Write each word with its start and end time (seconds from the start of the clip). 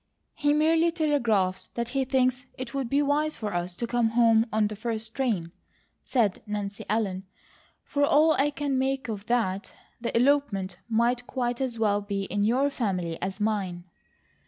"He 0.33 0.51
merely 0.51 0.89
telegraphs 0.89 1.69
that 1.75 1.89
he 1.89 2.05
thinks 2.05 2.47
it 2.57 2.73
would 2.73 2.89
be 2.89 3.03
wise 3.03 3.35
for 3.35 3.53
us 3.53 3.75
to 3.75 3.85
come 3.85 4.09
home 4.09 4.47
on 4.51 4.65
the 4.65 4.75
first 4.75 5.13
train," 5.13 5.51
said 6.01 6.41
Nancy 6.47 6.83
Ellen. 6.89 7.27
"For 7.83 8.03
all 8.03 8.31
I 8.33 8.49
can 8.49 8.79
make 8.79 9.09
of 9.09 9.27
that, 9.27 9.75
the 10.01 10.17
elopement 10.17 10.79
might 10.89 11.27
quite 11.27 11.61
as 11.61 11.77
well 11.77 12.01
be 12.01 12.23
in 12.23 12.43
your 12.43 12.71
family 12.71 13.21
as 13.21 13.39
mine." 13.39 13.83